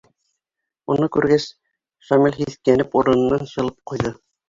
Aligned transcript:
Уны 0.93 1.09
күргәс, 1.17 1.45
Шамил 2.09 2.41
һиҫкәнеп 2.41 3.01
урынынан 3.03 3.49
шылып 3.57 3.83
ҡуйҙы. 3.93 4.19